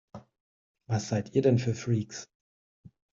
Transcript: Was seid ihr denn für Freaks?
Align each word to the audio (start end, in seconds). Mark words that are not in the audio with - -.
Was 0.87 1.09
seid 1.09 1.35
ihr 1.35 1.43
denn 1.43 1.59
für 1.59 1.75
Freaks? 1.75 2.27